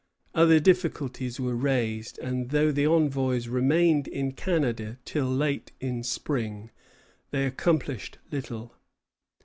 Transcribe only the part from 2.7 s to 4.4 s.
the envoys remained in